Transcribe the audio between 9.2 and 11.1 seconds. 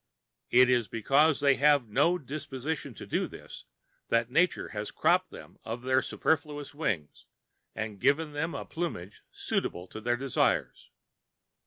suitable to their desires.